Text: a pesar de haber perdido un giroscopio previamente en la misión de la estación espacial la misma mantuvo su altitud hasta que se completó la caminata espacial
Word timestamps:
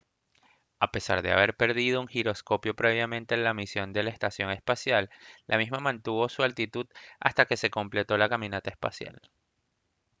a 0.79 0.91
pesar 0.91 1.21
de 1.21 1.31
haber 1.31 1.55
perdido 1.55 2.01
un 2.01 2.07
giroscopio 2.07 2.75
previamente 2.75 3.35
en 3.35 3.43
la 3.43 3.53
misión 3.53 3.93
de 3.93 4.01
la 4.01 4.09
estación 4.09 4.49
espacial 4.49 5.11
la 5.45 5.59
misma 5.59 5.77
mantuvo 5.77 6.27
su 6.27 6.41
altitud 6.41 6.87
hasta 7.19 7.45
que 7.45 7.55
se 7.55 7.69
completó 7.69 8.17
la 8.17 8.27
caminata 8.27 8.71
espacial 8.71 9.21